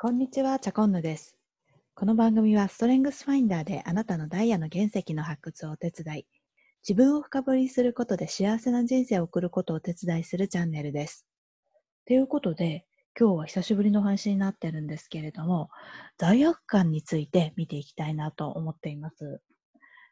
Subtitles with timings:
[0.00, 1.36] こんにちは、チャコンヌです。
[1.96, 6.26] この番組はストレングスファインダーであなたのダイヤの原石の発掘をお手伝い、
[6.88, 11.26] 自分を深掘りすることで幸せな人生を送ることをお手伝いするチャンネルです。
[12.06, 12.86] ということで、
[13.18, 15.68] 今日は久しぶりの配信になってるんですけれども、
[16.16, 19.40] 罪悪感について見ていきたいなと思っています。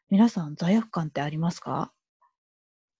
[0.09, 1.93] 皆さん、罪悪感ってありますか？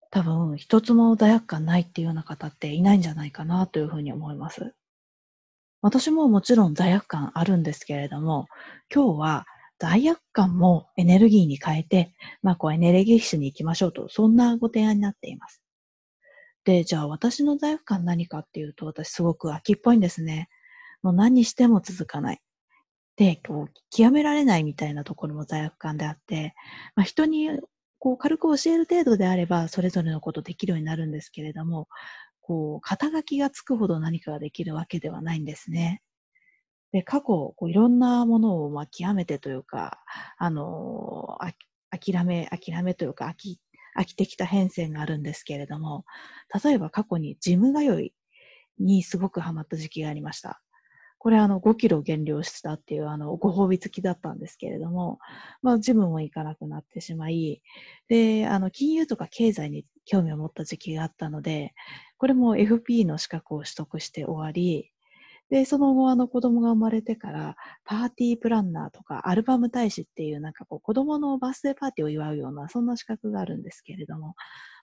[0.10, 4.74] 多分、一つも罪悪感ないっていうような方っていないんじゃないかなというふうに思います。
[5.82, 8.48] 私ももちろん罪悪感あるんですけれども、
[8.94, 9.46] 今日は
[9.80, 15.62] 罪悪感もエネルギーに変えて、まあこうエネルギッシュに行きましょうと、そんなご提案になっています。
[16.66, 20.50] で、じゃあ私の罪悪感何かっていうと、私すごく秋っぽいんですね。
[21.04, 22.42] もう何しても続かない。
[23.16, 26.56] で、こう、極められないみたいなところも罪悪感であって、
[26.96, 27.50] まあ人に
[28.00, 31.88] こう軽く教える程度であれば、それぞれのことできるようになるんですけれども、
[32.48, 36.02] こう、肩書きがつくほど何かができるわけではないんですね。
[36.94, 40.00] で、過去、こういろんなものを、まあ、極めてというか、
[40.38, 41.38] あの、
[41.92, 43.60] 諦め、諦めというか、飽き、
[44.00, 46.06] 飽きてきた変遷があるんですけれども、
[46.64, 48.14] 例えば過去にジム通い
[48.80, 50.62] にすごくハマった時期がありました。
[51.20, 55.20] これあの5キロ減量したっていうあのご褒美付きだったんですけれども、
[55.62, 57.62] まあジムも行かなくなってしまい、
[58.08, 61.74] で、あの金融とか経済に興味を持った時期があったので、
[62.18, 64.92] これも FP の資格を取得して終わり、
[65.50, 74.36] で、その後、あの子供が生まれてから、パーティープランナーとか、アルバム大使っていう、なんかこう、子供のバースデーパーティーを祝うような、そんな資格があるんですけれども、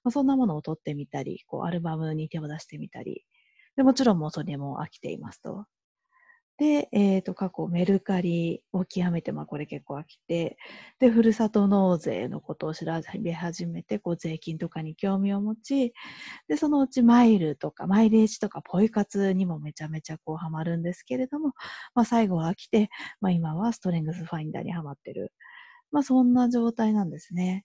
[0.04, 3.24] まあ、そんなものを取ってみたり、こう、アルバムに手を出してみたり、
[3.76, 5.66] でもちろんもうそれも飽きていますと。
[6.56, 10.56] で、えっ、ー、と、過去メルカリを極めて、まあこれ結構飽きて、
[11.00, 12.86] で、ふるさと納税のことを調
[13.20, 15.94] べ始めて、こう税金とかに興味を持ち、
[16.48, 21.54] で、そのうちマイルとか、マイレージとか、ポイ活にもめちゃめちゃこうハマるんですけれども、
[21.94, 22.88] まあ最後は飽きて、
[23.20, 25.32] まあ今はストレングスファインダーにハマってる。
[25.92, 27.64] まあそんな状態なんですね。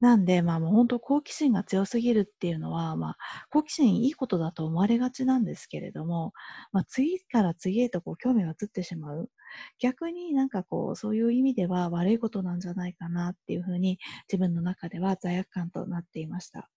[0.00, 3.16] なんで、まあもう本当好奇心が強すぎるっていうのは、まあ
[3.50, 6.32] 好奇心いいことだと思われがちなんですけれども、
[6.72, 9.30] まあ次から次へとこう興味が移ってしまう。
[9.78, 13.98] 逆になんかこうそういう意味では悪いことなんじゃないかなっていうふうに
[14.30, 16.68] 自分の中では罪悪感となっていました。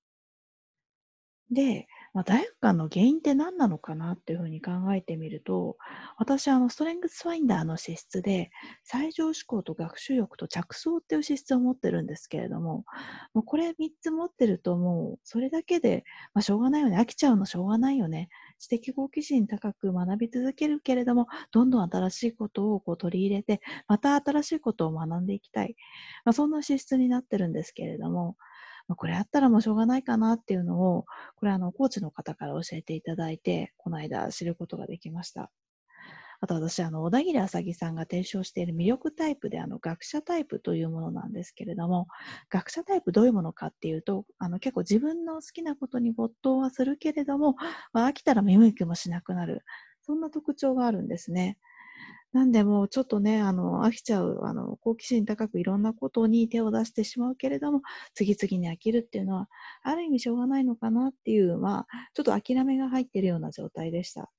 [1.52, 5.78] で、まあ、罪悪感の原因って何なのかなっていうふうに考えてみると、
[6.18, 8.52] 私、あの、ストレングスファインダーの資質で、
[8.84, 12.86] 最上思考と学習欲と着想っていう資質を持ってるんですけれども、
[13.34, 16.04] もうこれ3つ持ってるともう、それだけで、
[16.34, 16.98] まあ、しょうがないよね。
[16.98, 18.30] 飽きちゃうのしょうがないよね。
[18.58, 25.76] 知的好奇心高く学び続けるけれども、どんどん新しいことをこう取り入れて、また新しいことを学んでいきたい。
[26.26, 28.36] まあ、そんな資質になってるんですけれども、
[28.90, 31.06] まあ、これあったらもうしょうがないかなっていうのを、
[31.38, 35.52] これあの、コーチの方から教えていただいて、この間知ることができました。
[36.42, 42.08] あと私、あの、小田切あさぎさんが提唱している魅力タイプで、あの、学者タイプというものなんですけれども、
[42.50, 47.56] 学者タイプどういうものかっていうと、あの、結構自分の好きなことに没頭はするけれども、
[47.94, 49.64] まあ、飽きたら見向きもしなくなる。
[50.02, 51.58] そんな特徴があるんですね。
[52.32, 57.82] なんでもうちょっとね、あの、飽きちゃう、あの、好奇心高くいろんなことに手を出してしまうけれども、
[58.14, 59.50] 次々に飽きるっていうのは、
[59.82, 64.32] ある意味しょうがないのかなっていう、まあ、ちょっと諦めが入ってるような状態でした。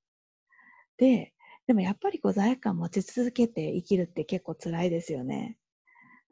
[0.98, 1.32] で、
[1.66, 5.56] でもやっぱりこう罪悪感持ち続けて生きるって結構辛いですよね。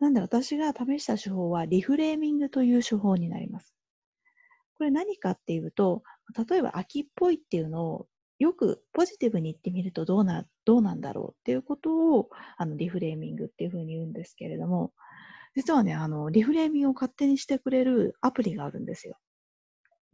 [0.01, 3.75] なんで私が試した手法はリフレーミングという手法になります。
[4.75, 6.03] これ何かっていうと、
[6.49, 8.07] 例えば秋っぽいっていうのを
[8.39, 14.93] よくポジティブに言ってみるとどうな、どうなんだろうっていうことを、あの、リフレーミングっていうふうに言うんですけれども、
[15.57, 19.19] 実はね、あの、リフレーミングを勝手にしてくれるアプリがあるんですよ。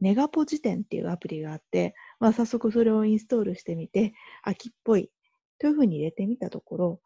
[0.00, 5.10] ネガポ辞典っていうアプリがあって、まあ、早速それをインストールしてみて、秋っぽい
[5.58, 7.00] というふうに入れてみたところ、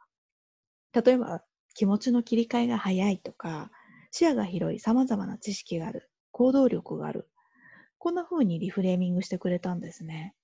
[0.93, 1.43] 例えば
[1.75, 3.71] 気持ちの切り替えが早いとか、
[4.11, 7.29] 視野が広い様々な知識がある、行動力がある。
[7.99, 10.35] こんな風にリフレーミングしてくれたんですね。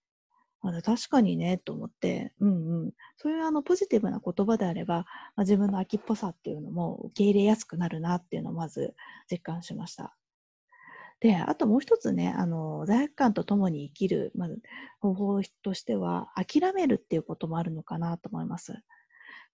[0.70, 2.92] あ確かにね、と思って、うんうん。
[3.16, 5.04] そういうあのポジティブな言葉であれば、ま
[5.36, 8.94] あ、自分の秋っぽさっていうのも受け入れやすくなるなっていうのをまず
[9.30, 10.16] 実感しました。
[11.20, 14.60] で、あともう一つね、あの、罪悪感とともに生きる、まず
[15.00, 18.74] 方法としては、諦めるっていうこともあるのかなと思います。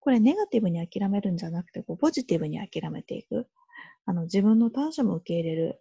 [0.00, 3.46] これ、ネガティブに諦めるんじゃなくて、こうポジティブに諦めていく。
[4.06, 5.80] あの、自分の短所も受け入れる。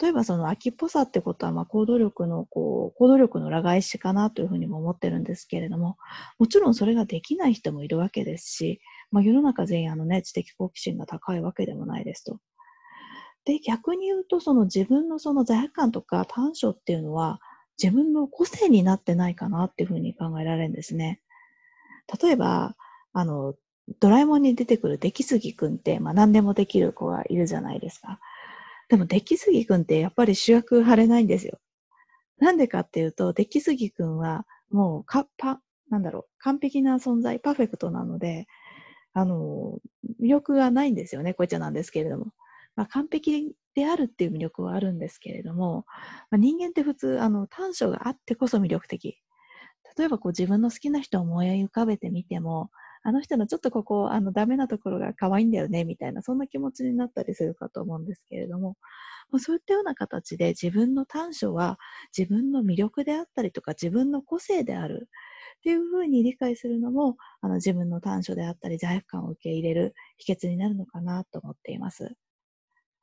[0.00, 5.96] 例えばその秋っぽさってことは、ま、行動力の、こう、行動力の裏返しかなというふうにも思ってるんですけれども、
[6.38, 8.80] もちろんそれができない人もいるわけですし、
[9.12, 12.38] まあ、世の中全員あのね、知的好奇心が高いわけでもないですと。
[13.44, 17.40] で、逆に言うと、その自分のその罪悪感とか短所っていうのは、
[17.80, 21.20] 自分の個性になってないかなっていうふうに考えられるんですね。
[22.20, 22.74] 例えば、
[23.12, 23.54] あの、
[24.00, 28.18] ドラえもんに出てくる出来すぎくんって、まあ何でもできる子がいるじゃないですか。
[28.88, 31.58] でも出来すぎくんってやっぱり主役張れないんですよ。
[32.38, 35.60] なんでかっていうと、出来すぎくんはもうか、パ、
[35.90, 38.46] なんだろう、完璧な存在、パーフェクトなので、
[39.14, 39.78] あの、
[40.20, 42.26] 魅力がないんですよね、こいつなんですけれども。
[42.76, 45.86] まあ、完璧であるっていう魅力はあるんですけれども、
[46.30, 49.18] まあ、人間って普通、あの、短所があってこそ魅力的。
[49.96, 52.70] 例えばこう自分の好きな人を思い浮かべてみても、
[53.06, 58.76] あの人のちょっとここ、あの、ダメなところが可愛いんだよね、みたいな、そんな気持ちになったりするかと思うんですけれども、
[59.30, 61.78] まあ、そういったような形で自分の短所は
[62.16, 65.08] 自分の魅力であったりとか、自分の個性である。
[65.58, 72.16] っていうふうに理解するのも、あの自分の短所であったり罪悪感を受け入れる秘訣になるのかなと思っています。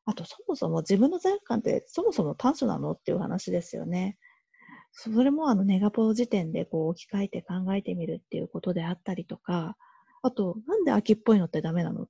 [0.03, 4.17] あと、そもそも自分の罪悪感ってそもそも短所なのっていう話ですよね。
[4.91, 9.75] それもあのネガポー時点でこう置き換えて考えてみるっていうことであったりとか、
[10.23, 12.07] あと、なんで秋っぽいのってダメなの？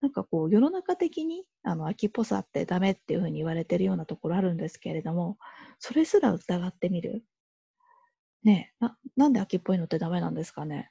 [0.00, 5.38] なんかこう世の中的にあの秋っぽさってダメっていうふうに言われてるようなところあるんですけれども、
[5.78, 7.24] それすら疑ってみる？
[8.44, 10.90] ねな、なんで秋っぽいのってダメなんですかね？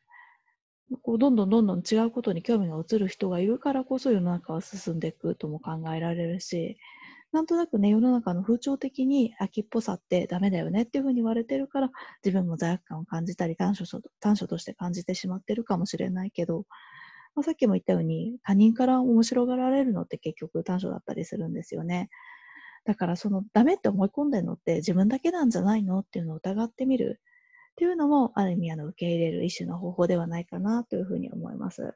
[1.03, 6.77] こうどんどんどんどん違うことに興味が移る人がいるからこそ世の中は進んでいくとも考えられるし、
[7.31, 11.91] なんとなくね、世の中の風潮的に秋っぽさってダメだよねっていうふうに言われてるから、
[12.23, 13.85] 自分も罪悪感を感じたり短所、
[14.19, 16.65] 短所として感じてしまってるかもしれないけど、
[17.35, 22.09] まあ、さっきも言ったように、他人から面白がられるのって結局短所だったりするんですよね。
[22.83, 27.21] だからそのダメって思い込んでるのって自分だけなんじゃないのっていうのを疑ってみる。
[27.73, 31.93] っていうのも、ある意味、あの、受け入れる一種の方法ではないかなというふうに思います。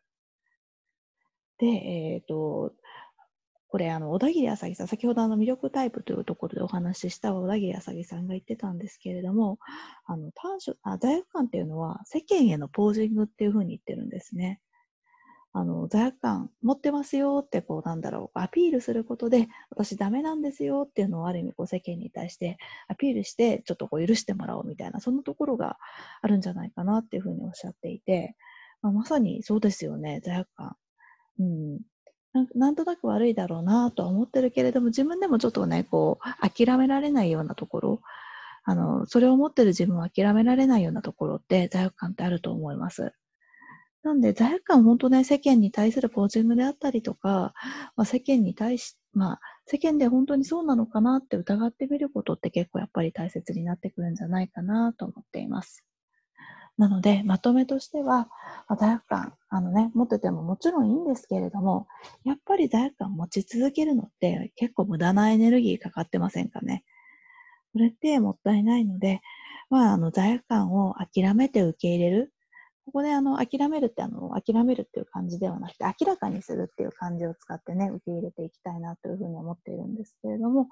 [1.58, 2.74] で、えっ、ー、と、
[3.68, 9.60] これ、あの、小田切あさぎさん、先ほどあの、魅力タイプというところでお話しした小田切あさぎさんが言ってたんですけれども、
[10.06, 14.62] あの、短所、あ、罪悪感っていうのは世間へのポージングっていうふうに言ってるんですね。
[15.58, 22.58] あの、罪悪感持ってますよって、こう、なんだろう、アピールすることで、私ダメなんですよっていうのをある意味、こう、世間に対して
[22.90, 25.78] アピールして、ちょっとこう、許してもらおうみたいな、そんなところが
[26.22, 28.36] あるんじゃないかなっていうふうにおっしゃっていて、
[28.82, 30.76] まあ、まさにそうですよね、罪悪感。
[31.40, 31.80] うん。
[32.54, 38.02] なんとなく悪いだろうなとは思ってるけれども、自分でもちょっとね、こう、諦められないようなところ、
[38.66, 43.14] あの、それを持ってる自分を諦められないようなところって罪悪感ってあると思います。
[44.04, 47.54] なんで、罪悪感本当ね、世間に対するポージングであったりとか、
[47.96, 55.84] まあ、世間に対し、まあ、世間で本当にそうなのかなって疑ってみることって結構やっぱり大切になってくるんじゃないかなと思っています。
[56.78, 58.28] なので、まとめとしては、
[58.68, 61.88] まあ、罪悪感、あのね、持っててももちろんいいんですけれども、
[62.26, 66.84] やっぱり罪悪感持ち続けるのって結構無駄なエネルギーかかってませんかね。
[67.72, 69.22] それってもったいないので、
[69.70, 72.34] まあ、あの罪悪感を諦めて受け入れる。
[72.86, 80.68] ここであの諦めるってあの諦めるっていう感じではなくて明らかにするっていう感じを使ってね受け入れていきたいなというふうに思っているんですけれども、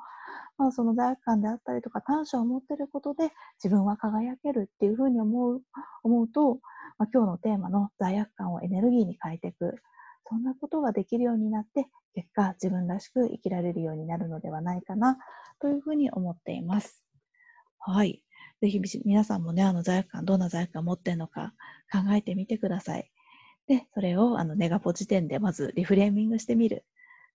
[0.59, 3.31] まあ、その罪悪感であったりとか短所を持っていることで
[3.63, 5.61] 自分は輝けるっていうふうに思う
[6.03, 6.59] 思うと、
[6.99, 9.75] まあ、今日のテーマの罪悪感をエネルギーに変えていく
[10.29, 15.17] そんなことができるようになって結果自分らしく生きられるようになるのではないかな
[15.59, 17.03] というふうに思っています。
[17.79, 18.23] はい。
[18.63, 21.53] ぜひ皆さんもね、あの罪悪感、どんな罪悪感を持ってるのか
[21.91, 23.11] 考えてみてください。
[23.67, 26.85] で、それをあのネガポ時点でまずリフレーミングしてみる。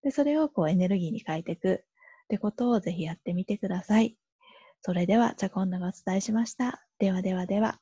[0.02, 1.85] で、それをこうエネルギーに変えていく
[2.25, 4.17] ってことをぜひやってみてください。
[4.81, 6.83] それでは、チャコンナがお伝えしました。
[6.99, 7.79] ではではでは。